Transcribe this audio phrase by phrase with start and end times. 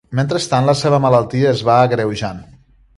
[0.19, 2.45] Mentrestant, la seva malaltia es va agreujant.